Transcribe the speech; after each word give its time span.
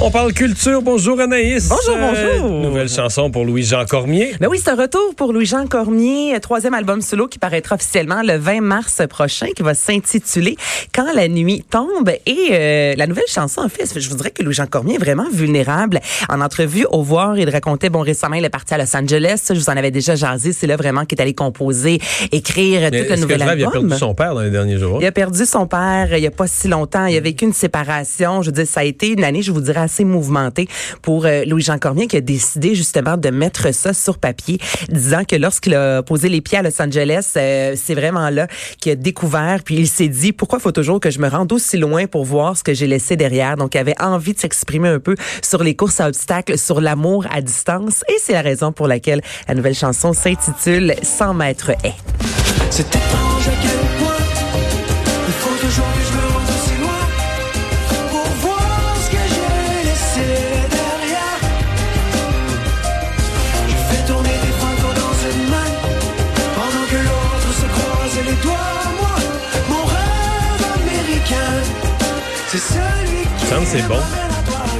On 0.00 0.12
parle 0.12 0.32
culture. 0.32 0.80
Bonjour 0.80 1.18
Anaïs. 1.18 1.68
Bonjour, 1.68 1.96
bonjour. 1.98 2.48
nouvelle 2.60 2.88
chanson 2.88 3.32
pour 3.32 3.44
Louis-Jean 3.44 3.84
Cormier. 3.84 4.32
Ben 4.40 4.46
oui, 4.48 4.60
c'est 4.62 4.70
un 4.70 4.76
retour 4.76 5.12
pour 5.16 5.32
Louis-Jean 5.32 5.66
Cormier, 5.66 6.38
troisième 6.40 6.72
album 6.74 7.00
solo 7.00 7.26
qui 7.26 7.40
paraîtra 7.40 7.74
officiellement 7.74 8.22
le 8.22 8.36
20 8.36 8.60
mars 8.60 9.02
prochain, 9.10 9.48
qui 9.56 9.64
va 9.64 9.74
s'intituler 9.74 10.56
Quand 10.94 11.12
la 11.12 11.26
nuit 11.26 11.64
tombe. 11.68 12.10
Et 12.26 12.36
euh, 12.52 12.94
la 12.96 13.08
nouvelle 13.08 13.26
chanson, 13.26 13.60
en 13.60 13.68
fait, 13.68 13.98
je 13.98 14.08
vous 14.08 14.14
dirais 14.14 14.30
que 14.30 14.44
Louis-Jean 14.44 14.66
Cormier 14.66 14.94
est 14.94 14.98
vraiment 14.98 15.26
vulnérable. 15.32 15.98
En 16.28 16.40
entrevue 16.40 16.86
au 16.92 17.02
Voir, 17.02 17.36
il 17.36 17.50
racontait, 17.50 17.90
bon, 17.90 18.00
récemment, 18.00 18.36
il 18.36 18.44
est 18.44 18.50
parti 18.50 18.74
à 18.74 18.78
Los 18.78 18.96
Angeles. 18.96 19.46
Je 19.48 19.54
vous 19.54 19.68
en 19.68 19.76
avais 19.76 19.90
déjà 19.90 20.14
jasé. 20.14 20.52
C'est 20.52 20.68
là 20.68 20.76
vraiment 20.76 21.06
qu'il 21.06 21.18
est 21.18 21.22
allé 21.22 21.34
composer, 21.34 21.98
écrire 22.30 22.82
Mais 22.82 22.90
tout 23.02 23.06
le 23.08 23.12
est-ce 23.14 23.20
nouvel 23.22 23.38
que 23.38 23.44
Grave, 23.44 23.50
album. 23.50 23.68
il 23.72 23.76
a 23.76 23.80
perdu 23.80 23.98
son 23.98 24.14
père 24.14 24.34
dans 24.36 24.42
les 24.42 24.50
derniers 24.50 24.78
jours? 24.78 24.98
Il 25.00 25.06
a 25.06 25.12
perdu 25.12 25.44
son 25.44 25.66
père 25.66 26.16
il 26.16 26.22
y 26.22 26.26
a 26.28 26.30
pas 26.30 26.46
si 26.46 26.68
longtemps. 26.68 27.06
Il 27.06 27.16
a 27.16 27.20
vécu 27.20 27.44
une 27.46 27.52
séparation. 27.52 28.42
Je 28.42 28.46
veux 28.46 28.52
dire, 28.52 28.66
ça 28.66 28.80
a 28.80 28.84
été 28.84 29.08
une 29.08 29.24
année, 29.24 29.42
je 29.42 29.50
vous 29.50 29.60
dirais, 29.60 29.87
assez 29.88 30.04
mouvementée 30.04 30.68
pour 31.00 31.24
euh, 31.24 31.44
Louis-Jean 31.46 31.78
Cormier 31.78 32.06
qui 32.06 32.16
a 32.18 32.20
décidé 32.20 32.74
justement 32.74 33.16
de 33.16 33.30
mettre 33.30 33.72
ça 33.72 33.94
sur 33.94 34.18
papier, 34.18 34.58
disant 34.90 35.24
que 35.24 35.34
lorsqu'il 35.34 35.74
a 35.74 36.02
posé 36.02 36.28
les 36.28 36.42
pieds 36.42 36.58
à 36.58 36.62
Los 36.62 36.80
Angeles, 36.80 37.32
euh, 37.36 37.74
c'est 37.74 37.94
vraiment 37.94 38.28
là 38.28 38.46
qu'il 38.80 38.92
a 38.92 38.94
découvert, 38.96 39.60
puis 39.64 39.76
il 39.76 39.88
s'est 39.88 40.08
dit, 40.08 40.32
pourquoi 40.32 40.58
faut 40.58 40.72
toujours 40.72 41.00
que 41.00 41.10
je 41.10 41.18
me 41.20 41.28
rende 41.28 41.50
aussi 41.52 41.78
loin 41.78 42.06
pour 42.06 42.24
voir 42.24 42.56
ce 42.56 42.62
que 42.62 42.74
j'ai 42.74 42.86
laissé 42.86 43.16
derrière? 43.16 43.56
Donc, 43.56 43.74
il 43.74 43.78
avait 43.78 44.00
envie 44.00 44.34
de 44.34 44.38
s'exprimer 44.38 44.88
un 44.88 45.00
peu 45.00 45.14
sur 45.42 45.64
les 45.64 45.74
courses 45.74 46.00
à 46.00 46.08
obstacles, 46.08 46.58
sur 46.58 46.82
l'amour 46.82 47.26
à 47.32 47.40
distance, 47.40 48.04
et 48.08 48.16
c'est 48.20 48.34
la 48.34 48.42
raison 48.42 48.72
pour 48.72 48.88
laquelle 48.88 49.22
la 49.48 49.54
nouvelle 49.54 49.74
chanson 49.74 50.12
s'intitule 50.12 50.94
100 51.02 51.34
mètres 51.34 51.70
est. 51.70 51.94
C'est 52.70 52.88
étrange 52.88 53.48
à 53.48 53.62
quel 53.62 53.78
il 55.28 55.34
faut 55.34 55.66
toujours 55.66 55.84
que 55.92 56.00
je 56.00 56.16
me 56.16 56.27
c'est 73.68 73.86
bon. 73.86 74.27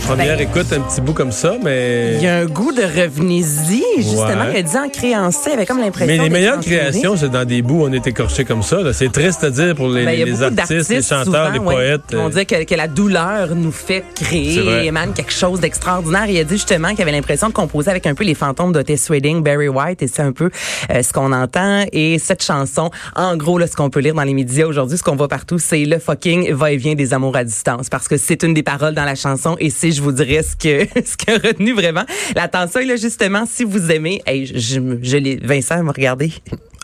Première 0.09 0.41
écoute, 0.41 0.73
un 0.73 0.81
petit 0.81 1.03
bout 1.03 1.13
comme 1.13 1.33
ça, 1.33 1.57
mais. 1.63 2.15
Il 2.17 2.23
y 2.23 2.27
a 2.29 2.39
un 2.39 2.47
goût 2.47 2.73
de 2.73 2.81
revenez-y, 2.81 3.83
justement, 3.99 4.47
Ouais. 4.47 4.53
qu'elle 4.55 4.65
dit 4.65 4.77
en 4.79 4.89
créancé, 4.89 5.51
avec 5.51 5.69
comme 5.69 5.81
l'impression 5.81 6.07
Mais 6.17 6.23
les 6.23 6.31
meilleures 6.31 6.61
créations, 6.61 7.15
c'est 7.19 7.29
dans 7.29 7.45
des 7.45 7.61
bouts 7.61 7.83
où 7.83 7.85
on 7.89 7.93
est 7.93 8.07
écorché 8.07 8.47
comme 8.47 8.63
ça. 8.63 8.81
là. 8.81 8.95
C'est 8.95 9.13
triste 9.13 9.45
à 9.45 9.51
dire 9.51 9.75
pour 9.75 9.91
les, 9.91 10.07
Ben, 10.07 10.25
les 10.25 10.43
artistes, 10.43 10.89
les 10.89 11.03
chanteurs, 11.03 11.25
souvent, 11.27 11.51
les 11.53 11.59
ouais, 11.59 11.75
poètes. 11.75 12.15
vont 12.15 12.27
euh, 12.29 12.31
dire 12.31 12.47
que, 12.47 12.65
que 12.65 12.75
la 12.75 12.89
douleur 12.89 13.55
nous 13.55 13.71
fait 13.71 14.03
créer, 14.15 14.87
émane 14.87 15.13
quelque 15.13 15.33
chose 15.33 15.61
d'extraordinaire. 15.61 16.25
Il 16.27 16.39
a 16.39 16.45
dit 16.45 16.55
justement 16.55 16.91
qu'il 16.91 17.03
avait 17.03 17.13
l'impression 17.13 17.49
de 17.49 17.53
composer 17.53 17.91
avec 17.91 18.07
un 18.07 18.15
peu 18.15 18.25
les 18.25 18.35
fantômes 18.35 18.73
d'Otis 18.73 19.09
Redding, 19.11 19.43
Barry 19.43 19.69
White, 19.69 20.03
et 20.03 20.09
c'est 20.09 20.23
un 20.23 20.33
peu 20.33 20.49
euh, 20.91 21.03
ce 21.03 21.13
qu'on 21.13 21.33
entend. 21.33 21.85
Et 21.93 22.19
cette 22.19 22.43
chanson, 22.43 22.91
en 23.15 23.37
gros, 23.37 23.59
là, 23.59 23.67
ce 23.67 23.77
qu'on 23.77 23.91
peut 23.91 24.01
lire 24.01 24.15
dans 24.15 24.23
les 24.23 24.35
médias 24.35 24.65
aujourd'hui, 24.65 24.97
ce 24.97 25.03
qu'on 25.03 25.17
voit 25.17 25.29
partout, 25.29 25.59
c'est 25.59 25.85
le 25.85 25.99
fucking 25.99 26.51
va-et-vient 26.55 26.95
des 26.95 27.13
amours 27.13 27.37
à 27.37 27.45
distance, 27.45 27.91
parce 27.91 28.09
que 28.09 28.17
c'est 28.17 28.43
une 28.43 28.55
des 28.55 28.63
paroles 28.63 28.95
dans 28.95 29.05
la 29.05 29.15
chanson, 29.15 29.55
et 29.61 29.69
c'est, 29.69 29.98
je 29.99 30.03
vous 30.03 30.13
dirais, 30.13 30.43
ce 30.43 30.57
que 30.57 30.87
ce 31.05 31.17
qui 31.17 31.31
a 31.31 31.35
retenu 31.35 31.73
vraiment 31.73 32.05
l'attention. 32.35 32.81
Et 32.81 32.87
là, 32.87 32.97
justement, 32.97 33.45
si 33.47 33.65
vous 33.65 33.91
aimez, 33.91 34.23
hey, 34.27 34.47
je, 34.47 34.59
je, 34.59 34.81
je 35.03 35.47
Vincent 35.47 35.83
m'a 35.83 35.93
regardé. 35.93 36.33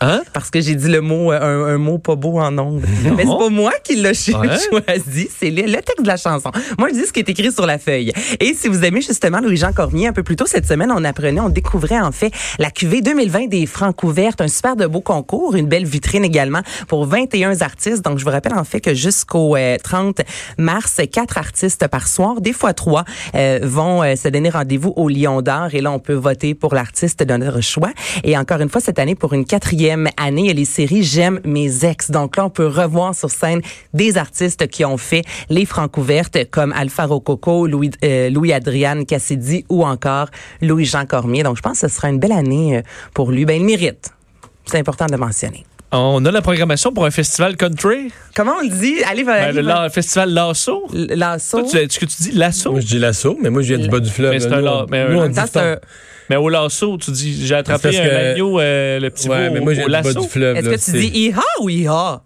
Hein? 0.01 0.21
Parce 0.33 0.49
que 0.49 0.59
j'ai 0.59 0.75
dit 0.75 0.89
le 0.89 1.01
mot, 1.01 1.31
euh, 1.31 1.39
un, 1.39 1.75
un 1.75 1.77
mot 1.77 1.97
pas 1.97 2.15
beau 2.15 2.39
en 2.39 2.57
ondes. 2.57 2.83
Mais 3.03 3.23
c'est 3.23 3.37
pas 3.37 3.49
moi 3.49 3.71
qui 3.83 3.95
l'ai 3.95 4.13
choisi, 4.13 5.29
c'est 5.39 5.49
le, 5.49 5.63
le 5.63 5.75
texte 5.75 6.01
de 6.01 6.07
la 6.07 6.17
chanson. 6.17 6.51
Moi, 6.77 6.89
je 6.89 6.95
dis 6.95 7.05
ce 7.05 7.13
qui 7.13 7.19
est 7.19 7.29
écrit 7.29 7.51
sur 7.51 7.65
la 7.65 7.77
feuille. 7.77 8.11
Et 8.39 8.53
si 8.53 8.67
vous 8.67 8.83
aimez 8.83 9.01
justement 9.01 9.39
Louis-Jean 9.39 9.71
Cormier, 9.71 10.07
un 10.07 10.13
peu 10.13 10.23
plus 10.23 10.35
tôt 10.35 10.45
cette 10.45 10.67
semaine, 10.67 10.91
on 10.91 11.03
apprenait, 11.03 11.39
on 11.39 11.49
découvrait 11.49 11.99
en 11.99 12.11
fait 12.11 12.31
la 12.59 12.71
cuvée 12.71 13.01
2020 13.01 13.47
des 13.47 13.65
Francs 13.65 13.95
couvertes, 13.95 14.41
un 14.41 14.47
super 14.47 14.75
de 14.75 14.85
beau 14.85 15.01
concours, 15.01 15.55
une 15.55 15.67
belle 15.67 15.85
vitrine 15.85 16.25
également 16.25 16.61
pour 16.87 17.05
21 17.05 17.61
artistes. 17.61 18.03
Donc, 18.03 18.19
je 18.19 18.25
vous 18.25 18.31
rappelle 18.31 18.55
en 18.55 18.65
fait 18.65 18.81
que 18.81 18.93
jusqu'au 18.93 19.55
euh, 19.55 19.77
30 19.81 20.21
mars, 20.57 20.99
quatre 21.11 21.37
artistes 21.37 21.87
par 21.87 22.07
soir, 22.07 22.41
des 22.41 22.53
fois 22.53 22.73
trois, 22.73 23.05
euh, 23.35 23.59
vont 23.63 24.03
euh, 24.03 24.15
se 24.15 24.27
donner 24.27 24.49
rendez-vous 24.49 24.93
au 24.97 25.07
Lion 25.07 25.41
d'Or. 25.41 25.69
Et 25.73 25.81
là, 25.81 25.91
on 25.91 25.99
peut 25.99 26.13
voter 26.13 26.53
pour 26.53 26.75
l'artiste 26.75 27.23
de 27.23 27.37
notre 27.37 27.61
choix. 27.61 27.91
Et 28.23 28.37
encore 28.37 28.59
une 28.59 28.69
fois, 28.69 28.81
cette 28.81 28.99
année, 28.99 29.15
pour 29.15 29.33
une 29.33 29.45
quatrième 29.45 29.84
année, 29.91 30.49
il 30.49 30.55
les 30.55 30.65
séries 30.65 31.03
J'aime 31.03 31.39
mes 31.43 31.85
ex. 31.85 32.11
Donc 32.11 32.37
là, 32.37 32.45
on 32.45 32.49
peut 32.49 32.67
revoir 32.67 33.15
sur 33.15 33.29
scène 33.29 33.61
des 33.93 34.17
artistes 34.17 34.67
qui 34.67 34.85
ont 34.85 34.97
fait 34.97 35.23
les 35.49 35.65
francs 35.65 35.91
couvertes 35.91 36.49
comme 36.49 36.73
Alpha 36.73 37.05
Rococo, 37.05 37.67
Louis, 37.67 37.91
euh, 38.03 38.29
Louis-Adriane 38.29 39.05
Cassidy 39.05 39.65
ou 39.69 39.85
encore 39.85 40.29
Louis-Jean 40.61 41.05
Cormier. 41.05 41.43
Donc, 41.43 41.57
je 41.57 41.61
pense 41.61 41.81
que 41.81 41.87
ce 41.87 41.95
sera 41.95 42.09
une 42.09 42.19
belle 42.19 42.31
année 42.31 42.77
euh, 42.77 42.81
pour 43.13 43.31
lui. 43.31 43.45
Ben, 43.45 43.59
il 43.59 43.65
mérite. 43.65 44.11
C'est 44.65 44.79
important 44.79 45.05
de 45.05 45.11
le 45.11 45.17
mentionner. 45.17 45.65
On 45.91 46.25
a 46.25 46.31
la 46.31 46.41
programmation 46.41 46.91
pour 46.91 47.05
un 47.05 47.11
festival 47.11 47.55
country. 47.55 48.11
Comment 48.35 48.55
on 48.59 48.63
le 48.63 48.69
dit? 48.69 48.95
Allez, 49.09 49.23
Ben, 49.23 49.53
le 49.55 49.61
la- 49.61 49.89
festival 49.89 50.31
Lasso. 50.31 50.87
Lasso. 50.93 51.59
Toi, 51.61 51.69
tu, 51.69 51.77
est-ce 51.77 51.99
que 51.99 52.05
tu 52.05 52.15
dis 52.23 52.31
Lasso? 52.31 52.71
Moi, 52.71 52.81
je 52.81 52.87
dis 52.87 52.99
l'assaut, 52.99 53.37
mais 53.41 53.49
moi, 53.49 53.61
je 53.61 53.73
viens 53.73 53.77
du 53.83 53.89
bas 53.89 53.99
du 53.99 54.09
fleuve. 54.09 54.31
Mais 54.31 54.39
c'est 54.39 54.49
là. 54.49 54.57
un 54.57 54.59
Nous, 54.59 54.65
la- 54.65 54.83
on- 54.83 54.85
mais 54.89 55.09
nous, 55.09 55.19
on 55.19 55.27
dit 55.29 55.39
un- 55.39 56.37
au 56.37 56.49
Lasso, 56.49 56.97
tu 56.97 57.11
dis, 57.11 57.45
j'ai 57.45 57.55
attrapé 57.55 57.83
parce 57.83 57.95
un 57.97 58.03
que- 58.03 58.31
agneau, 58.33 58.59
euh, 58.59 58.99
le 58.99 59.09
petit 59.09 59.29
Ouais, 59.29 59.47
mot 59.47 59.53
mais 59.53 59.59
moi, 59.61 59.73
je 59.73 59.81
au, 59.81 59.85
viens 59.87 59.99
au 59.99 60.01
du 60.01 60.03
bas 60.03 60.09
lasso. 60.13 60.21
du 60.21 60.27
fleuve. 60.27 60.57
Est-ce 60.57 60.65
là, 60.65 60.71
que 60.71 60.83
tu 60.83 60.91
c'est- 60.91 60.99
dis 60.99 61.07
iha 61.07 61.41
ou 61.61 61.69
iha? 61.69 62.21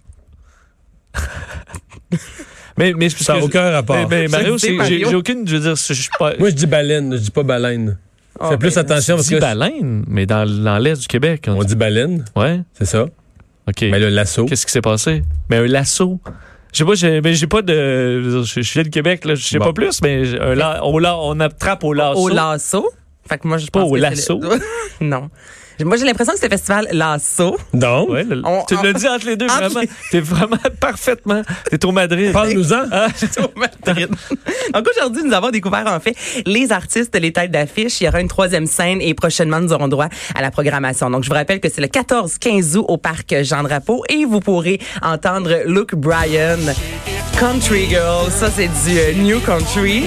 Mais, 2.77 2.93
mais 2.93 3.09
c'est 3.09 3.23
Ça 3.23 3.33
n'a 3.33 3.39
que- 3.41 3.45
aucun 3.45 3.69
rapport. 3.71 3.95
Mais, 3.97 4.21
mais 4.21 4.27
Mario, 4.29 4.57
c'est- 4.57 4.67
j'ai 4.69 4.73
Mario. 4.77 5.09
j'ai 5.09 5.15
aucune, 5.15 5.45
je 5.47 5.57
veux 5.57 5.61
dire, 5.61 5.75
je 5.75 5.93
suis 5.93 6.09
pas. 6.17 6.33
Moi, 6.39 6.49
je 6.49 6.55
dis 6.55 6.65
baleine, 6.65 7.11
je 7.13 7.17
dis 7.19 7.31
pas 7.31 7.43
baleine. 7.43 7.97
Ah, 8.39 8.51
Fais 8.51 8.57
plus 8.57 8.73
ben, 8.73 8.81
attention 8.81 9.15
parce 9.17 9.27
dis 9.27 9.35
que 9.35 9.39
baleine, 9.41 10.05
mais 10.07 10.25
dans, 10.25 10.45
dans 10.49 10.77
l'est 10.77 10.95
du 11.01 11.07
Québec. 11.07 11.45
on 11.49 11.61
dit 11.63 11.75
baleine, 11.75 12.23
Ouais, 12.37 12.61
c'est 12.73 12.85
ça. 12.85 13.05
OK. 13.69 13.81
Mais 13.89 13.99
le 13.99 14.09
lasso. 14.09 14.45
Qu'est-ce 14.45 14.65
qui 14.65 14.71
s'est 14.71 14.81
passé? 14.81 15.23
Mais 15.49 15.57
un 15.57 15.67
lasso. 15.67 16.19
Je 16.73 16.77
sais 16.79 16.85
pas, 16.85 16.93
j'ai 16.95 17.21
mais 17.21 17.33
j'ai 17.33 17.47
pas 17.47 17.61
de. 17.61 18.21
Je, 18.43 18.73
viens 18.73 18.83
de 18.83 18.89
Québec, 18.89 19.25
là, 19.25 19.33
je 19.35 19.43
sais 19.45 19.57
Bon. 19.57 19.65
pas 19.65 19.73
plus, 19.73 20.01
mais 20.03 20.39
un 20.39 20.53
la- 20.55 20.83
au 20.85 20.99
la- 20.99 21.17
on 21.17 21.39
attrape 21.39 21.83
au 21.83 21.93
lasso. 21.93 22.19
Au 22.19 22.29
lasso. 22.29 22.87
Fait 23.27 23.37
que 23.37 23.47
moi, 23.47 23.57
je 23.57 23.67
Pas 23.67 23.79
pense 23.81 23.89
au 23.91 23.93
que 23.95 23.99
c'est 24.01 24.09
lasso. 24.09 24.39
le- 24.39 24.59
non. 25.05 25.29
Moi, 25.83 25.97
j'ai 25.97 26.05
l'impression 26.05 26.33
que 26.33 26.39
c'est 26.39 26.47
le 26.47 26.51
festival 26.51 26.87
Lasso. 26.91 27.57
Donc, 27.73 28.09
Ouais, 28.09 28.23
le- 28.23 28.41
On- 28.45 28.63
tu 28.65 28.75
on- 28.75 28.81
l'as 28.81 28.93
dit 28.93 29.07
entre 29.07 29.25
les 29.27 29.35
deux, 29.37 29.45
Entre 29.45 29.55
vraiment. 29.59 29.79
les- 29.81 29.89
T'es 30.11 30.19
vraiment 30.19 30.57
parfaitement. 30.79 31.41
T'es 31.69 31.85
au 31.85 31.91
Madrid. 31.91 32.31
parle-nous-en. 32.33 32.83
Ah, 32.91 33.07
au 33.39 33.59
Madrid. 33.59 34.09
Donc 34.73 34.87
aujourd'hui, 34.95 35.23
nous 35.23 35.33
avons 35.33 35.49
découvert 35.51 35.85
en 35.87 35.99
fait 35.99 36.15
les 36.45 36.71
artistes, 36.71 37.15
les 37.19 37.31
têtes 37.33 37.51
d'affiche. 37.51 38.01
Il 38.01 38.05
y 38.05 38.07
aura 38.07 38.21
une 38.21 38.27
troisième 38.27 38.65
scène 38.65 38.99
et 39.01 39.13
prochainement, 39.13 39.59
nous 39.59 39.73
aurons 39.73 39.87
droit 39.87 40.07
à 40.35 40.41
la 40.41 40.51
programmation. 40.51 41.09
Donc 41.09 41.23
je 41.23 41.29
vous 41.29 41.35
rappelle 41.35 41.59
que 41.59 41.69
c'est 41.69 41.81
le 41.81 41.87
14-15 41.87 42.75
août 42.77 42.85
au 42.87 42.97
parc 42.97 43.33
Jean 43.43 43.63
Drapeau 43.63 44.03
et 44.09 44.25
vous 44.25 44.39
pourrez 44.39 44.79
entendre 45.01 45.61
Luke 45.65 45.95
Bryan, 45.95 46.59
Country 47.39 47.87
Girl. 47.89 48.29
Ça, 48.31 48.49
c'est 48.51 48.67
du 48.67 48.97
euh, 48.99 49.13
New 49.13 49.39
Country. 49.39 50.03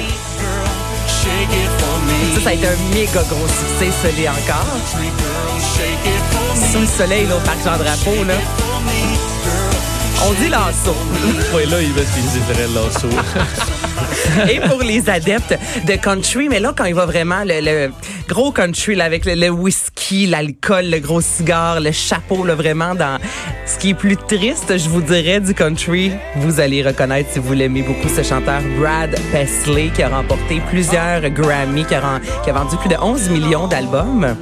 Ça, 2.35 2.41
ça 2.41 2.51
a 2.51 2.53
été 2.55 2.67
un 2.67 2.77
méga 2.95 3.23
gros 3.29 3.47
succès, 3.49 3.91
celui 4.03 4.29
encore. 4.29 4.67
Sous 6.73 6.81
le 6.81 6.87
soleil, 6.87 7.27
là, 7.27 7.37
au 7.37 7.41
parc 7.41 7.59
Jean 7.65 7.77
Drapeau, 7.77 8.25
là. 8.25 8.35
On 10.25 10.33
dit 10.35 10.49
lasso. 10.49 10.95
ouais, 11.55 11.67
là, 11.67 11.83
il 11.83 11.93
va 11.93 12.01
se 12.01 12.21
dire 12.21 12.43
vrai 12.49 12.67
lasso. 12.75 13.09
Et 14.51 14.61
pour 14.61 14.83
les 14.83 15.09
adeptes 15.09 15.59
de 15.87 15.95
country, 15.95 16.49
mais 16.49 16.61
là, 16.61 16.73
quand 16.77 16.85
il 16.85 16.95
va 16.95 17.07
vraiment 17.07 17.45
le, 17.45 17.61
le 17.61 17.91
gros 18.29 18.53
country, 18.53 18.95
là, 18.95 19.05
avec 19.05 19.25
le, 19.25 19.35
le 19.35 19.51
whisky, 19.51 20.27
l'alcool, 20.27 20.87
le 20.87 20.99
gros 20.99 21.21
cigare, 21.21 21.81
le 21.81 21.93
chapeau, 21.93 22.45
là, 22.45 22.55
vraiment 22.55 22.95
dans 22.95 23.19
ce 23.67 23.79
qui 23.79 23.91
est 23.91 23.95
plus 23.95 24.17
triste, 24.17 24.77
je 24.77 24.89
vous 24.89 25.03
dirais, 25.03 25.41
du 25.41 25.55
country, 25.55 26.13
vous 26.37 26.61
allez 26.61 26.83
reconnaître, 26.83 27.31
si 27.33 27.39
vous 27.39 27.53
l'aimez 27.53 27.83
beaucoup, 27.83 28.09
ce 28.09 28.23
chanteur 28.23 28.61
Brad 28.79 29.15
Paisley, 29.33 29.91
qui 29.95 30.03
a 30.03 30.09
remporté 30.09 30.61
plusieurs 30.71 31.21
Grammy, 31.31 31.85
qui 31.85 31.95
a, 31.95 32.21
qui 32.45 32.51
a 32.51 32.53
vendu 32.53 32.77
plus 32.77 32.89
de 32.89 32.97
11 33.01 33.31
millions 33.31 33.67
d'albums. 33.67 34.37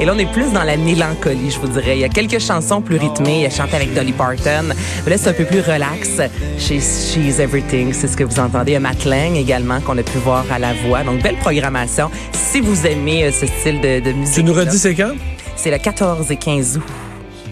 Et 0.00 0.04
là, 0.04 0.12
on 0.14 0.18
est 0.18 0.30
plus 0.32 0.52
dans 0.52 0.62
la 0.64 0.76
mélancolie, 0.76 1.50
je 1.50 1.58
vous 1.58 1.68
dirais. 1.68 1.96
Il 1.96 2.00
y 2.00 2.04
a 2.04 2.08
quelques 2.08 2.38
chansons 2.40 2.80
plus 2.80 2.96
rythmées. 2.96 3.40
Il 3.42 3.46
a 3.46 3.50
chanté 3.50 3.76
avec 3.76 3.94
Dolly 3.94 4.12
Parton. 4.12 4.68
Là, 5.06 5.16
c'est 5.18 5.28
un 5.30 5.32
peu 5.32 5.44
plus 5.44 5.60
relax. 5.60 6.20
She's 6.58 7.38
Everything, 7.38 7.92
c'est 7.92 8.08
ce 8.08 8.16
que 8.16 8.24
vous 8.24 8.38
entendez. 8.40 8.72
Il 8.72 8.74
y 8.74 8.76
a 8.76 8.80
Matt 8.80 9.04
Lang 9.04 9.36
également, 9.36 9.80
qu'on 9.80 9.96
a 9.98 10.02
pu 10.02 10.18
voir 10.18 10.44
à 10.50 10.58
la 10.58 10.72
voix. 10.86 11.02
Donc, 11.04 11.22
belle 11.22 11.36
programmation. 11.36 12.10
Si 12.32 12.60
vous 12.60 12.86
aimez 12.86 13.24
euh, 13.24 13.32
ce 13.32 13.46
style 13.46 13.80
de, 13.80 14.00
de 14.00 14.12
musique. 14.12 14.34
Tu 14.34 14.44
nous 14.44 14.52
redis 14.54 14.78
c'est 14.78 14.94
quand? 14.94 15.12
C'est 15.56 15.70
le 15.70 15.78
14 15.78 16.30
et 16.30 16.36
15 16.36 16.78
août 16.78 16.82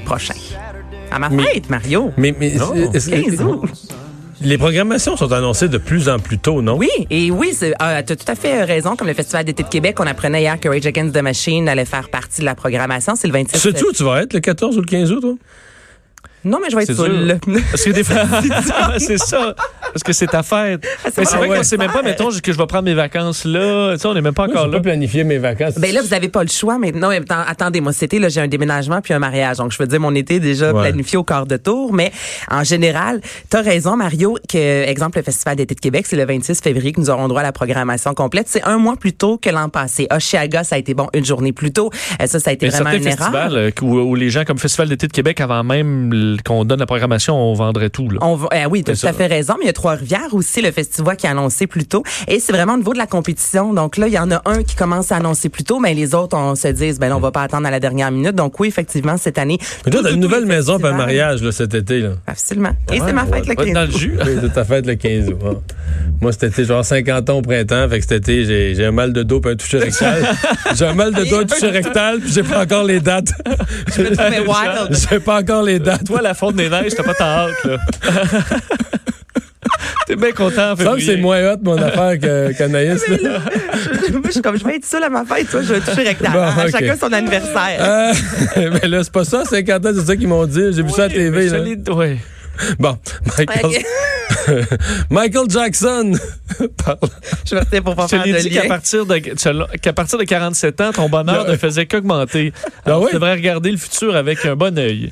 prochain. 0.04 0.34
À 1.10 1.18
ma 1.18 1.28
Mais- 1.28 1.42
fête, 1.44 1.70
Mario. 1.70 2.10
Mais, 2.16 2.34
mais 2.38 2.48
est-ce- 2.48 2.96
est-ce- 2.96 3.10
15 3.10 3.40
août. 3.42 3.62
Les 4.40 4.58
programmations 4.58 5.16
sont 5.16 5.32
annoncées 5.32 5.68
de 5.68 5.78
plus 5.78 6.08
en 6.08 6.18
plus 6.18 6.38
tôt, 6.38 6.62
non? 6.62 6.76
Oui, 6.76 6.88
et 7.10 7.30
oui, 7.30 7.54
tu 7.58 7.72
as 7.78 8.02
tout 8.02 8.16
à 8.26 8.34
fait 8.34 8.64
raison. 8.64 8.96
Comme 8.96 9.08
le 9.08 9.14
Festival 9.14 9.44
d'été 9.44 9.62
de 9.62 9.68
Québec, 9.68 9.98
on 10.00 10.06
apprenait 10.06 10.42
hier 10.42 10.58
que 10.58 10.68
Rage 10.68 10.86
Against 10.86 11.14
the 11.14 11.22
Machine 11.22 11.68
allait 11.68 11.84
faire 11.84 12.08
partie 12.08 12.40
de 12.40 12.46
la 12.46 12.54
programmation. 12.54 13.14
C'est 13.16 13.26
le 13.26 13.32
26 13.34 13.58
Sais-tu 13.58 13.84
où 13.84 13.92
tu 13.92 14.04
vas 14.04 14.22
être 14.22 14.32
le 14.32 14.40
14 14.40 14.76
ou 14.76 14.80
le 14.80 14.86
15 14.86 15.12
août, 15.12 15.20
toi? 15.20 15.34
Non, 16.44 16.58
mais 16.62 16.70
je 16.70 16.76
vais 16.76 16.82
être 16.84 16.94
seule. 16.94 17.38
Parce 17.70 17.84
que 17.84 17.90
des 17.90 18.04
fois, 18.04 18.16
c'est 18.98 19.18
ça. 19.18 19.54
Parce 19.92 20.02
que 20.02 20.12
c'est 20.12 20.26
ta 20.28 20.42
fête. 20.42 20.82
Mais 21.04 21.10
c'est 21.12 21.24
vrai, 21.36 21.48
ouais. 21.48 21.56
qu'on 21.58 21.62
sait 21.62 21.76
même 21.76 21.90
pas, 21.90 22.02
mettons, 22.02 22.30
que 22.30 22.52
je 22.52 22.56
vais 22.56 22.66
prendre 22.66 22.84
mes 22.84 22.94
vacances 22.94 23.44
là. 23.44 23.92
Tu 23.94 24.00
sais, 24.00 24.08
on 24.08 24.14
n'est 24.14 24.20
même 24.22 24.34
pas 24.34 24.44
encore 24.48 24.66
là. 24.68 24.78
pas 24.78 24.82
planifié 24.84 25.24
mes 25.24 25.38
vacances. 25.38 25.74
Ben 25.78 25.92
là, 25.94 26.00
vous 26.02 26.14
avez 26.14 26.28
pas 26.28 26.42
le 26.42 26.48
choix 26.48 26.78
maintenant. 26.78 27.08
Mais 27.10 27.16
attends- 27.18 27.44
attendez, 27.46 27.80
moi, 27.80 27.92
c'était 27.92 28.18
là, 28.18 28.28
j'ai 28.28 28.40
un 28.40 28.48
déménagement 28.48 29.00
puis 29.00 29.12
un 29.12 29.18
mariage. 29.18 29.58
Donc, 29.58 29.72
je 29.72 29.78
veux 29.78 29.86
dire, 29.86 30.00
mon 30.00 30.14
été 30.14 30.36
est 30.36 30.40
déjà 30.40 30.72
Ouais. 30.72 30.88
planifié 30.88 31.18
au 31.18 31.24
quart 31.24 31.46
de 31.46 31.56
tour. 31.56 31.92
Mais 31.92 32.12
en 32.50 32.64
général, 32.64 33.20
t'as 33.50 33.62
raison, 33.62 33.96
Mario, 33.96 34.38
que, 34.48 34.84
exemple, 34.88 35.18
le 35.18 35.24
Festival 35.24 35.56
d'été 35.56 35.74
de 35.74 35.80
Québec, 35.80 36.06
c'est 36.08 36.16
le 36.16 36.24
26 36.24 36.60
février 36.62 36.92
que 36.92 37.00
nous 37.00 37.10
aurons 37.10 37.28
droit 37.28 37.40
à 37.40 37.44
la 37.44 37.52
programmation 37.52 38.14
complète. 38.14 38.46
C'est 38.48 38.62
un 38.64 38.78
mois 38.78 38.96
plus 38.96 39.12
tôt 39.12 39.36
que 39.38 39.50
l'an 39.50 39.68
passé. 39.68 40.06
Oshiaga, 40.10 40.64
ça 40.64 40.76
a 40.76 40.78
été 40.78 40.94
bon 40.94 41.08
une 41.14 41.24
journée 41.24 41.52
plus 41.52 41.72
tôt. 41.72 41.90
Euh, 42.22 42.26
Ça, 42.26 42.38
ça 42.38 42.50
a 42.50 42.52
été 42.52 42.66
Mais 42.66 42.72
vraiment 42.72 42.90
une 42.92 43.06
erreur. 43.06 43.32
euh, 43.52 43.70
où, 43.82 43.98
où 43.98 44.14
les 44.14 44.30
gens, 44.30 44.44
comme 44.44 44.58
Festival 44.58 44.88
d'été 44.88 45.06
de 45.08 45.12
Québec, 45.12 45.40
avant 45.40 45.64
même 45.64 46.29
qu'on 46.44 46.64
donne 46.64 46.80
la 46.80 46.86
programmation, 46.86 47.36
on 47.36 47.54
vendrait 47.54 47.90
tout. 47.90 48.08
Là. 48.08 48.18
On 48.22 48.36
va, 48.36 48.48
eh 48.52 48.66
oui, 48.66 48.84
tu 48.84 48.92
as 48.92 48.96
tout 48.96 49.06
à 49.06 49.12
fait 49.12 49.26
raison, 49.26 49.54
mais 49.58 49.64
il 49.64 49.66
y 49.66 49.70
a 49.70 49.72
Trois-Rivières 49.72 50.32
aussi, 50.32 50.60
le 50.62 50.72
festival 50.72 51.16
qui 51.16 51.26
a 51.26 51.30
annoncé 51.30 51.66
plus 51.66 51.86
tôt. 51.86 52.02
Et 52.28 52.40
c'est 52.40 52.52
vraiment 52.52 52.74
au 52.74 52.78
niveau 52.78 52.92
de 52.92 52.98
la 52.98 53.06
compétition. 53.06 53.72
Donc 53.72 53.96
là, 53.96 54.08
il 54.08 54.12
y 54.12 54.18
en 54.18 54.30
a 54.30 54.42
un 54.44 54.62
qui 54.62 54.76
commence 54.76 55.12
à 55.12 55.16
annoncer 55.16 55.48
plus 55.48 55.64
tôt, 55.64 55.78
mais 55.78 55.94
les 55.94 56.14
autres, 56.14 56.36
on 56.36 56.54
se 56.54 56.68
dit, 56.68 56.92
ben 56.98 57.08
là, 57.08 57.16
on 57.16 57.20
va 57.20 57.30
pas 57.30 57.42
attendre 57.42 57.66
à 57.66 57.70
la 57.70 57.80
dernière 57.80 58.10
minute. 58.10 58.34
Donc 58.34 58.58
oui, 58.60 58.68
effectivement, 58.68 59.16
cette 59.16 59.38
année. 59.38 59.58
Mais 59.84 59.92
toi, 59.92 60.00
t'as 60.02 60.12
une 60.12 60.20
nouvelle 60.20 60.46
maison 60.46 60.78
pour 60.78 60.88
un 60.88 60.96
mariage 60.96 61.42
là, 61.42 61.52
cet 61.52 61.74
été. 61.74 62.00
Là. 62.00 62.10
Absolument. 62.26 62.72
Et 62.92 62.98
c'est 62.98 63.12
ma 63.12 63.26
fête 63.26 63.46
le 63.46 63.54
On 63.58 63.62
va 63.62 63.68
être 63.68 63.74
dans 63.74 63.86
15 63.86 63.92
le 63.92 63.98
jus. 63.98 64.18
C'est 64.42 64.52
ta 64.52 64.64
fête 64.64 64.86
le 64.86 64.94
15 64.94 65.28
août. 65.28 65.38
Ah. 65.44 65.48
Moi, 66.20 66.32
cet 66.32 66.44
été, 66.44 66.64
genre 66.64 66.84
50 66.84 67.30
ans 67.30 67.38
au 67.38 67.42
printemps. 67.42 67.88
Fait 67.88 67.98
que 67.98 68.06
cet 68.06 68.28
été, 68.28 68.74
j'ai, 68.74 68.84
un 68.84 68.92
mal 68.92 69.12
de 69.12 69.22
dos 69.22 69.40
puis 69.40 69.52
un 69.52 69.56
toucher 69.56 69.78
rectal. 69.78 70.22
j'ai 70.74 70.86
un 70.86 70.94
mal 70.94 71.14
de 71.14 71.24
dos, 71.24 71.40
un 71.40 71.44
toucher 71.44 71.70
rectal, 71.70 72.20
puis 72.20 72.30
j'ai 72.32 72.42
pas 72.42 72.62
encore 72.62 72.84
les 72.84 73.00
dates. 73.00 73.32
Mais 73.98 74.40
wild. 74.40 74.98
j'ai 75.10 75.20
pas 75.20 75.40
encore 75.40 75.62
les 75.62 75.78
dates. 75.78 76.04
Toi, 76.04 76.19
la 76.22 76.34
fonte 76.34 76.56
des 76.56 76.68
neiges, 76.68 76.94
t'as 76.96 77.02
pas 77.02 77.14
ta 77.14 77.24
hâte, 77.24 77.64
là. 77.64 77.76
T'es 80.06 80.16
bien 80.16 80.32
content, 80.32 80.72
en 80.72 80.76
c'est 80.98 81.16
moins 81.18 81.52
hot, 81.52 81.58
mon 81.62 81.76
affaire, 81.80 82.18
qu'Anaïs. 82.56 83.06
là. 83.08 83.16
Moi, 84.10 84.20
je 84.26 84.30
suis 84.32 84.42
comme, 84.42 84.58
je 84.58 84.64
vais 84.64 84.76
être 84.76 84.84
seule 84.84 85.04
à 85.04 85.08
ma 85.08 85.24
fête, 85.24 85.48
toi, 85.50 85.62
je 85.62 85.74
vais 85.74 85.80
toucher 85.80 86.02
rectal. 86.08 86.32
Bon, 86.32 86.40
À 86.40 86.64
ok. 86.64 86.70
Chacun 86.72 86.96
son 86.96 87.12
anniversaire. 87.12 87.78
Euh, 87.80 88.12
mais 88.82 88.88
là, 88.88 89.04
c'est 89.04 89.12
pas 89.12 89.24
ça, 89.24 89.44
50 89.44 89.86
ans, 89.86 89.90
c'est 89.94 90.06
ça 90.06 90.16
qu'ils 90.16 90.26
m'ont 90.28 90.46
dit. 90.46 90.72
J'ai 90.72 90.82
vu 90.82 90.90
ça 90.90 91.04
à 91.04 91.06
Oui, 91.06 91.12
TV. 91.14 91.30
mais 91.30 91.48
je 91.48 91.54
là. 91.90 91.94
ouais. 91.94 92.16
Bon, 92.78 92.98
Michael, 93.38 93.66
Ok. 93.66 93.84
Michael 95.10 95.48
Jackson. 95.50 96.12
Parle. 96.84 96.98
Je 97.48 97.54
vais 97.54 97.80
pour 97.80 97.94
pas 97.94 98.08
faire 98.08 98.24
de 98.24 98.32
dit 98.38 98.48
lien. 98.50 98.62
qu'à 98.62 98.68
partir 98.68 99.06
de, 99.06 99.16
qu'à 99.18 99.92
partir 99.92 100.18
de 100.18 100.24
47 100.24 100.80
ans, 100.80 100.90
ton 100.92 101.08
bonheur 101.08 101.46
ne 101.48 101.56
faisait 101.56 101.86
qu'augmenter. 101.86 102.52
Alors, 102.84 102.98
Ah 102.98 103.00
oui? 103.04 103.06
Tu 103.10 103.14
devrais 103.14 103.32
regarder 103.34 103.70
le 103.70 103.76
futur 103.78 104.16
avec 104.16 104.44
un 104.44 104.56
bon 104.56 104.76
œil. 104.78 105.10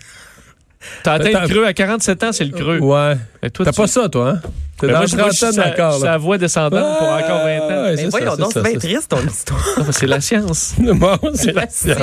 T'as 1.02 1.14
atteint 1.14 1.42
le 1.42 1.48
creux. 1.48 1.64
À 1.64 1.72
47 1.72 2.22
ans, 2.24 2.32
c'est 2.32 2.44
le 2.44 2.52
creux. 2.52 2.78
Ouais. 2.78 3.16
T'as 3.40 3.50
tu- 3.50 3.62
pas 3.72 3.86
ça, 3.86 4.08
toi, 4.08 4.30
hein? 4.30 4.40
T'es 4.80 4.86
Ben 4.86 4.92
dans 4.92 4.98
moi, 5.00 5.06
la 5.10 5.16
moi, 5.24 5.30
je 5.32 5.98
sa- 6.00 6.18
voix 6.18 6.38
descendante 6.38 6.98
pour 6.98 7.08
encore 7.08 7.42
20 7.44 7.58
ans. 7.58 7.68
Ouais, 7.68 7.90
Mais 7.90 7.96
c'est 7.96 8.08
voyons 8.10 8.30
ça, 8.30 8.36
donc, 8.36 8.50
c'est 8.52 8.62
bien 8.62 8.78
triste, 8.78 9.08
ton 9.08 9.20
histoire. 9.26 9.60
C'est 9.90 10.06
la 10.06 10.20
science. 10.20 10.74
Bon, 10.78 11.18
c'est 11.34 11.52
la 11.52 11.68
science. 11.68 11.98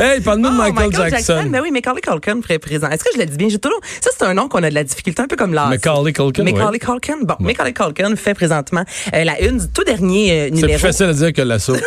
Hey, 0.00 0.20
parle-nous 0.22 0.48
de 0.50 0.54
Oh, 0.58 0.72
Michael, 0.72 1.10
Jackson. 1.10 1.44
Mais 1.48 1.60
oui, 1.60 1.70
Macaulay 1.70 2.00
Culkin 2.00 2.40
pré- 2.40 2.58
présent. 2.58 2.90
Est-ce 2.90 3.04
que 3.04 3.10
je 3.14 3.20
le 3.20 3.26
dis 3.26 3.36
bien? 3.36 3.48
J'ai 3.48 3.60
toujours, 3.60 3.80
ça, 4.00 4.10
c'est 4.16 4.24
un 4.24 4.34
nom 4.34 4.48
qu'on 4.48 4.60
a 4.64 4.70
de 4.70 4.74
la 4.74 4.82
difficulté, 4.82 5.22
un 5.22 5.28
peu 5.28 5.36
comme 5.36 5.54
l'art. 5.54 5.68
Macaulay 5.68 6.12
Culkin, 6.12 6.42
Macaulay 6.42 6.64
oui. 6.72 6.78
Culkin. 6.80 7.16
Bon, 7.22 7.36
Macaulay 7.38 7.72
Culkin 7.72 8.16
fait 8.16 8.34
présentement 8.34 8.82
euh, 9.14 9.22
la 9.22 9.40
une 9.40 9.58
du 9.58 9.68
tout 9.68 9.84
dernier 9.84 10.32
euh, 10.32 10.44
C'est 10.46 10.50
plus 10.50 10.60
numéro. 10.62 10.78
facile 10.80 11.06
à 11.06 11.12
dire 11.12 11.32
que 11.32 11.42
l'assaut. 11.42 11.76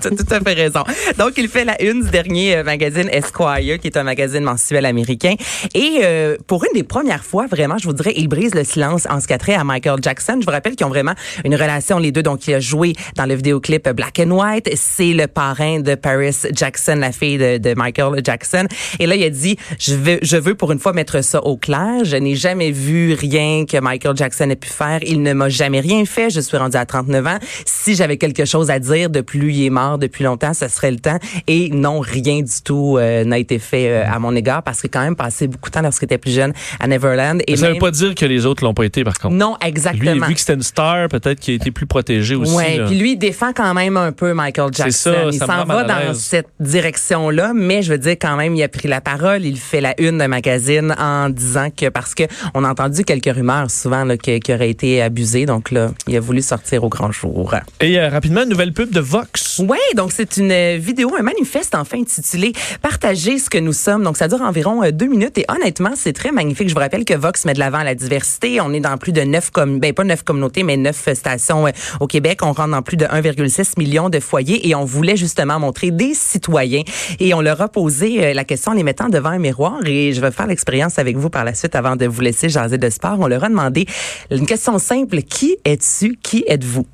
T'as 0.00 0.10
tout 0.10 0.26
à 0.30 0.40
fait 0.40 0.52
raison. 0.54 0.82
Donc, 1.16 1.34
il 1.36 1.48
fait 1.48 1.64
la 1.64 1.80
une 1.80 2.02
du 2.02 2.10
dernier 2.10 2.56
euh, 2.56 2.64
magazine 2.64 3.08
Esquire, 3.12 3.78
qui 3.78 3.86
est 3.86 3.96
un 3.96 4.02
magazine 4.02 4.42
mensuel 4.42 4.84
américain. 4.84 5.34
Et 5.74 6.00
euh, 6.02 6.36
pour 6.48 6.64
une 6.64 6.72
des 6.74 6.82
premières 6.82 7.24
fois, 7.24 7.46
vraiment, 7.46 7.78
je 7.78 7.86
vous 7.86 7.92
dirais, 7.92 8.03
il 8.16 8.28
brise 8.28 8.54
le 8.54 8.64
silence 8.64 9.06
en 9.10 9.20
ce 9.20 9.26
qui 9.26 9.32
a 9.32 9.38
trait 9.38 9.54
à 9.54 9.64
Michael 9.64 9.98
Jackson. 10.02 10.38
Je 10.40 10.44
vous 10.46 10.52
rappelle 10.52 10.76
qu'ils 10.76 10.86
ont 10.86 10.90
vraiment 10.90 11.14
une 11.44 11.54
relation, 11.54 11.98
les 11.98 12.12
deux. 12.12 12.22
Donc, 12.22 12.46
il 12.46 12.54
a 12.54 12.60
joué 12.60 12.92
dans 13.16 13.26
le 13.26 13.34
vidéoclip 13.34 13.88
Black 13.90 14.20
and 14.20 14.30
White. 14.30 14.70
C'est 14.74 15.12
le 15.12 15.26
parrain 15.26 15.80
de 15.80 15.94
Paris 15.94 16.36
Jackson, 16.52 16.96
la 16.98 17.12
fille 17.12 17.38
de, 17.38 17.58
de 17.58 17.74
Michael 17.74 18.20
Jackson. 18.24 18.66
Et 18.98 19.06
là, 19.06 19.14
il 19.16 19.24
a 19.24 19.30
dit, 19.30 19.56
je 19.78 19.94
veux, 19.94 20.18
je 20.22 20.36
veux 20.36 20.54
pour 20.54 20.72
une 20.72 20.78
fois 20.78 20.92
mettre 20.92 21.22
ça 21.22 21.42
au 21.44 21.56
clair. 21.56 22.04
Je 22.04 22.16
n'ai 22.16 22.34
jamais 22.34 22.70
vu 22.70 23.14
rien 23.14 23.64
que 23.66 23.78
Michael 23.80 24.16
Jackson 24.16 24.50
ait 24.50 24.56
pu 24.56 24.68
faire. 24.68 25.00
Il 25.06 25.22
ne 25.22 25.32
m'a 25.32 25.48
jamais 25.48 25.80
rien 25.80 26.04
fait. 26.04 26.30
Je 26.30 26.40
suis 26.40 26.56
rendu 26.56 26.76
à 26.76 26.86
39 26.86 27.26
ans. 27.26 27.38
Si 27.64 27.94
j'avais 27.94 28.16
quelque 28.16 28.44
chose 28.44 28.70
à 28.70 28.78
dire 28.78 29.10
depuis 29.10 29.38
lui, 29.38 29.56
il 29.56 29.66
est 29.66 29.70
mort 29.70 29.98
depuis 29.98 30.24
longtemps, 30.24 30.54
ce 30.54 30.68
serait 30.68 30.90
le 30.90 30.98
temps. 30.98 31.18
Et 31.46 31.70
non, 31.70 32.00
rien 32.00 32.40
du 32.42 32.62
tout 32.64 32.96
euh, 32.98 33.24
n'a 33.24 33.38
été 33.38 33.58
fait 33.58 33.88
euh, 33.88 34.04
à 34.10 34.18
mon 34.18 34.34
égard 34.34 34.62
parce 34.62 34.80
qu'il 34.80 34.88
a 34.90 34.92
quand 34.92 35.02
même 35.04 35.16
passé 35.16 35.46
beaucoup 35.48 35.70
de 35.70 35.74
temps 35.74 35.82
lorsqu'il 35.82 36.06
était 36.06 36.18
plus 36.18 36.32
jeune 36.34 36.52
à 36.80 36.86
Neverland. 36.86 37.42
Et 37.46 37.56
ça 37.56 37.66
veut 37.66 37.72
même- 37.72 37.80
pas 37.80 37.90
dire 37.94 38.14
que 38.14 38.26
les 38.26 38.46
autres 38.46 38.64
l'ont 38.64 38.74
pas 38.74 38.84
été, 38.84 39.04
par 39.04 39.18
contre. 39.18 39.34
Non, 39.34 39.56
Lui, 39.60 39.68
exactement. 39.68 40.26
vu 40.26 40.34
que 40.34 40.40
c'était 40.40 40.54
une 40.54 40.62
star, 40.62 41.08
peut-être 41.08 41.40
qu'il 41.40 41.52
a 41.52 41.56
été 41.56 41.70
plus 41.70 41.86
protégé 41.86 42.34
aussi. 42.34 42.54
Là. 42.54 42.86
puis 42.86 42.96
lui 42.96 43.12
il 43.12 43.16
défend 43.16 43.52
quand 43.52 43.74
même 43.74 43.96
un 43.96 44.12
peu 44.12 44.32
Michael 44.34 44.70
C'est 44.72 44.84
Jackson. 44.84 45.12
ça, 45.12 45.24
il 45.32 45.38
s'en 45.38 45.64
va 45.64 45.84
dans 45.84 46.14
cette 46.14 46.48
direction-là, 46.60 47.52
mais 47.54 47.82
je 47.82 47.92
veux 47.92 47.98
dire 47.98 48.16
quand 48.20 48.36
même, 48.36 48.54
il 48.54 48.62
a 48.62 48.68
pris 48.68 48.88
la 48.88 49.00
parole, 49.00 49.44
il 49.44 49.56
fait 49.56 49.80
la 49.80 49.94
une 50.00 50.18
d'un 50.18 50.28
magazine 50.28 50.94
en 50.98 51.28
disant 51.28 51.68
que 51.70 51.88
parce 51.88 52.14
que 52.14 52.24
on 52.54 52.64
a 52.64 52.70
entendu 52.70 53.04
quelques 53.04 53.34
rumeurs 53.34 53.70
souvent 53.70 54.06
qu'il 54.16 54.40
aurait 54.54 54.70
été 54.70 55.00
abusé, 55.02 55.46
donc 55.46 55.70
là, 55.70 55.90
il 56.08 56.16
a 56.16 56.20
voulu 56.20 56.42
sortir 56.42 56.84
au 56.84 56.88
grand 56.88 57.12
jour. 57.12 57.54
Et 57.80 57.98
euh, 57.98 58.08
rapidement, 58.08 58.42
une 58.42 58.48
nouvelle 58.48 58.72
pub 58.72 58.90
de 58.90 59.00
Vox. 59.00 59.60
Oui, 59.60 59.78
donc 59.96 60.12
c'est 60.12 60.36
une 60.36 60.50
euh, 60.50 60.76
vidéo, 60.80 61.14
un 61.18 61.22
manifeste 61.22 61.74
enfin 61.74 61.98
intitulé 62.00 62.52
Partager 62.82 63.38
ce 63.38 63.48
que 63.48 63.58
nous 63.58 63.72
sommes. 63.72 64.02
Donc 64.02 64.16
ça 64.16 64.28
dure 64.28 64.42
environ 64.42 64.82
euh, 64.82 64.90
deux 64.90 65.06
minutes 65.06 65.38
et 65.38 65.44
honnêtement, 65.48 65.92
c'est 65.94 66.12
très 66.12 66.32
magnifique. 66.32 66.68
Je 66.68 66.74
vous 66.74 66.80
rappelle 66.80 67.04
que 67.04 67.14
Vox 67.14 67.44
met 67.44 67.54
de 67.54 67.58
l'avant 67.58 67.82
la 67.84 67.94
diversité. 67.94 68.60
On 68.60 68.72
est 68.72 68.80
dans 68.80 68.96
plus 68.98 69.12
de 69.12 69.20
neuf 69.20 69.50
ben 69.54 69.92
pas 69.92 70.04
neuf 70.04 70.22
communautés, 70.22 70.62
mais 70.62 70.76
neuf 70.76 71.06
euh, 71.08 71.14
stations 71.14 71.66
euh, 71.66 71.70
au 72.00 72.06
Québec. 72.06 72.40
On 72.42 72.52
rentre 72.52 72.70
dans 72.70 72.82
plus 72.82 72.96
de 72.96 73.04
1,6 73.04 73.78
million 73.78 74.08
de 74.08 74.20
foyers 74.20 74.68
et 74.68 74.74
on 74.74 74.84
voulait 74.84 75.16
justement 75.16 75.58
montrer 75.60 75.90
des 75.90 76.14
citoyens 76.14 76.82
et 77.20 77.34
on 77.34 77.40
leur 77.40 77.60
a 77.60 77.68
posé 77.68 78.24
euh, 78.24 78.34
la 78.34 78.44
question 78.44 78.72
en 78.72 78.74
les 78.74 78.82
mettant 78.82 79.08
devant 79.08 79.30
un 79.30 79.38
miroir 79.38 79.78
et 79.86 80.12
je 80.12 80.20
vais 80.20 80.30
faire 80.30 80.46
l'expérience 80.46 80.98
avec 80.98 81.16
vous 81.16 81.30
par 81.30 81.44
la 81.44 81.54
suite 81.54 81.74
avant 81.74 81.96
de 81.96 82.06
vous 82.06 82.20
laisser 82.20 82.48
jaser 82.48 82.78
de 82.78 82.90
sport. 82.90 83.18
On 83.20 83.26
leur 83.26 83.44
a 83.44 83.48
demandé 83.48 83.86
une 84.30 84.46
question 84.46 84.78
simple. 84.78 85.22
Qui 85.22 85.56
es-tu? 85.64 86.16
Qui 86.22 86.44
êtes-vous? 86.48 86.86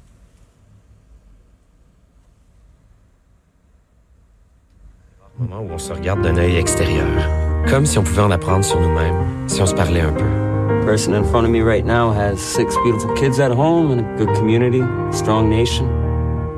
moment 5.41 5.63
où 5.63 5.73
on 5.73 5.79
se 5.79 5.93
regarde 5.93 6.23
d'un 6.23 6.37
œil 6.37 6.57
extérieur. 6.57 7.07
Comme 7.69 7.87
si 7.87 7.99
on 7.99 8.03
pouvait 8.03 8.23
en 8.23 8.31
apprendre 8.31 8.65
sur 8.65 8.81
nous-mêmes, 8.81 9.49
si 9.49 9.63
on 9.63 9.67
se 9.67 9.75
parlait 9.75 10.01
un 10.01 10.13
peu. 10.13 10.50
Person 10.85 11.15
in 11.15 11.25
front 11.25 11.47
of 11.47 11.53
me 11.53 11.61
right 11.61 11.85
now 11.85 12.11
has 12.13 12.41
six 12.41 12.77
beautiful 12.85 13.15
kids 13.15 13.39
at 13.39 13.53
home 13.53 13.91
and 13.91 14.01
a 14.01 14.25
good 14.25 14.35
community, 14.37 14.83
strong 15.13 15.49
nation, 15.49 15.87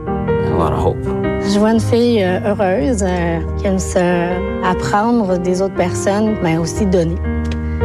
and 0.09 0.55
a 0.55 0.57
lot 0.57 0.73
of 0.73 0.79
hope. 0.79 1.03
Je 1.45 1.59
vois 1.59 1.73
une 1.73 1.81
fille 1.81 2.23
euh, 2.23 2.41
heureuse 2.45 3.03
euh, 3.03 3.41
qui 3.59 3.67
aime 3.67 3.79
se 3.79 4.65
apprendre 4.65 5.39
des 5.39 5.61
autres 5.61 5.75
personnes, 5.75 6.37
mais 6.43 6.57
aussi 6.57 6.87
donner. 6.87 7.17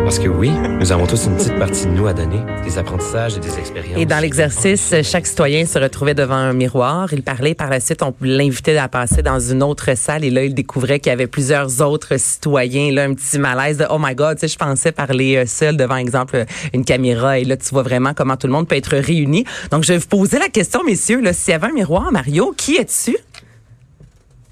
Parce 0.07 0.19
que 0.19 0.29
oui, 0.29 0.51
nous 0.79 0.93
avons 0.93 1.05
tous 1.05 1.25
une 1.25 1.35
petite 1.35 1.59
partie 1.59 1.85
de 1.85 1.91
nous 1.91 2.07
à 2.07 2.13
donner, 2.13 2.39
des 2.63 2.77
apprentissages 2.77 3.35
et 3.35 3.41
des 3.41 3.59
expériences. 3.59 3.99
Et 3.99 4.05
dans 4.05 4.21
l'exercice, 4.21 4.95
chaque 5.03 5.27
citoyen 5.27 5.65
se 5.65 5.77
retrouvait 5.77 6.13
devant 6.13 6.35
un 6.35 6.53
miroir. 6.53 7.11
Il 7.11 7.23
parlait 7.23 7.53
par 7.53 7.69
la 7.69 7.81
suite, 7.81 8.01
on 8.01 8.13
l'invitait 8.21 8.77
à 8.77 8.87
passer 8.87 9.21
dans 9.21 9.37
une 9.41 9.61
autre 9.61 9.97
salle 9.97 10.23
et 10.23 10.29
là, 10.29 10.45
il 10.45 10.53
découvrait 10.53 11.01
qu'il 11.01 11.09
y 11.09 11.13
avait 11.13 11.27
plusieurs 11.27 11.81
autres 11.81 12.15
citoyens. 12.15 12.89
Là, 12.93 13.03
un 13.03 13.15
petit 13.15 13.37
malaise 13.37 13.79
de 13.79 13.85
«Oh 13.89 13.97
my 13.99 14.15
God!» 14.15 14.37
Tu 14.39 14.47
sais, 14.47 14.53
je 14.53 14.57
pensais 14.57 14.93
parler 14.93 15.35
euh, 15.35 15.45
seul 15.45 15.75
devant, 15.75 15.97
exemple, 15.97 16.45
une 16.73 16.85
caméra 16.85 17.37
et 17.37 17.43
là, 17.43 17.57
tu 17.57 17.67
vois 17.71 17.83
vraiment 17.83 18.13
comment 18.13 18.37
tout 18.37 18.47
le 18.47 18.53
monde 18.53 18.69
peut 18.69 18.77
être 18.77 18.95
réuni. 18.95 19.43
Donc, 19.71 19.83
je 19.83 19.91
vais 19.91 19.99
vous 19.99 20.07
poser 20.07 20.39
la 20.39 20.47
question, 20.47 20.85
messieurs, 20.85 21.19
là, 21.19 21.33
s'il 21.33 21.51
y 21.51 21.53
avait 21.53 21.67
un 21.67 21.73
miroir, 21.73 22.13
Mario, 22.13 22.53
qui 22.55 22.77
es-tu? 22.77 23.17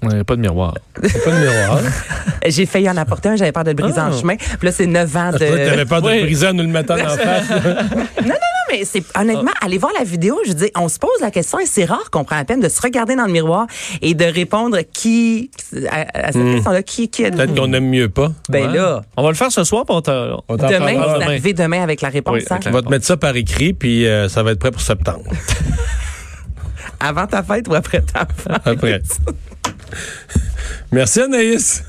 Ouais, 0.06 0.24
pas 0.24 0.36
de 0.36 0.40
miroir. 0.40 0.74
Pas 0.94 1.30
de 1.30 1.36
miroir. 1.40 1.80
J'ai 2.46 2.66
failli 2.66 2.88
en 2.88 2.96
apporter 2.96 3.28
un, 3.30 3.36
j'avais 3.36 3.52
peur 3.52 3.64
de 3.64 3.70
le 3.70 3.74
briser 3.76 4.00
en 4.00 4.10
Ah. 4.12 4.16
chemin. 4.18 4.36
Puis 4.36 4.58
là, 4.62 4.72
c'est 4.72 4.86
9 4.86 5.16
ans 5.16 5.32
de... 5.32 5.38
Toi, 5.38 5.46
T'avais 5.56 5.84
peur 5.84 6.02
de 6.02 6.06
Oui. 6.08 6.16
le 6.18 6.22
briser 6.24 6.46
en 6.48 6.52
nous 6.52 6.62
le 6.62 6.68
mettant 6.68 6.94
en 6.94 6.98
face. 7.16 7.50
Non, 8.24 8.34
mais 8.70 8.84
c'est 8.84 9.02
honnêtement, 9.18 9.50
allez 9.60 9.78
voir 9.78 9.92
la 9.98 10.04
vidéo. 10.04 10.38
Je 10.46 10.52
dis, 10.52 10.70
on 10.76 10.88
se 10.88 10.98
pose 10.98 11.10
la 11.20 11.30
question 11.30 11.58
et 11.58 11.66
c'est 11.66 11.84
rare 11.84 12.10
qu'on 12.10 12.24
prenne 12.24 12.38
la 12.38 12.44
peine 12.44 12.60
de 12.60 12.68
se 12.68 12.80
regarder 12.80 13.16
dans 13.16 13.26
le 13.26 13.32
miroir 13.32 13.66
et 14.02 14.14
de 14.14 14.24
répondre 14.24 14.78
qui 14.92 15.50
à, 15.90 16.26
à 16.28 16.32
cette 16.32 16.42
question-là, 16.44 16.82
qui 16.82 17.08
qui? 17.08 17.22
Peut-être 17.30 17.54
qu'on 17.54 17.72
aime 17.72 17.88
mieux 17.88 18.08
pas. 18.08 18.30
Ben 18.48 18.68
Ouais. 18.70 18.76
là, 18.78 19.02
On 19.16 19.22
va 19.22 19.28
le 19.30 19.34
faire 19.34 19.50
ce 19.52 19.64
soir, 19.64 19.84
puis 19.86 19.94
on 19.96 20.02
On 20.48 20.56
demain, 20.56 20.94
vous 20.94 21.14
demain. 21.14 21.26
arrivez 21.26 21.52
demain 21.52 21.82
avec 21.82 22.00
la 22.00 22.08
réponse. 22.10 22.34
Oui, 22.34 22.42
hein? 22.50 22.54
avec 22.56 22.64
la- 22.64 22.70
On 22.70 22.74
va 22.74 22.82
te 22.82 22.88
mettre 22.90 23.04
ça 23.06 23.16
par 23.16 23.34
écrit, 23.36 23.72
puis 23.72 24.06
euh, 24.06 24.28
ça 24.28 24.42
va 24.42 24.52
être 24.52 24.58
prêt 24.60 24.70
pour 24.70 24.80
septembre. 24.82 25.24
Avant 27.00 27.26
ta 27.26 27.42
fête 27.42 27.68
ou 27.68 27.74
après 27.74 28.00
ta 28.00 28.20
fête? 28.20 28.60
Après. 28.64 29.00
Merci 30.92 31.20
Anaïs. 31.20 31.82